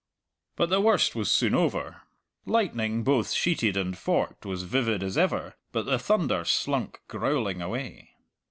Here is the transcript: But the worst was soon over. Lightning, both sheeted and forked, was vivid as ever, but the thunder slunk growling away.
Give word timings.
But 0.55 0.71
the 0.71 0.81
worst 0.81 1.13
was 1.15 1.29
soon 1.29 1.53
over. 1.53 2.01
Lightning, 2.47 3.03
both 3.03 3.33
sheeted 3.33 3.77
and 3.77 3.95
forked, 3.95 4.47
was 4.47 4.63
vivid 4.63 5.03
as 5.03 5.15
ever, 5.15 5.55
but 5.71 5.83
the 5.85 5.99
thunder 5.99 6.43
slunk 6.43 7.01
growling 7.07 7.61
away. 7.61 8.09